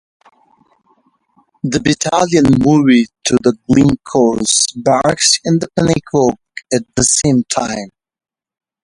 The 1.61 1.79
battalion 1.79 2.45
moved 2.65 3.11
to 3.25 3.37
Glencorse 3.71 4.65
Barracks 4.77 5.39
in 5.45 5.59
Penicuik 5.77 6.39
at 6.73 6.81
the 6.95 7.03
same 7.03 7.43
time. 7.53 7.89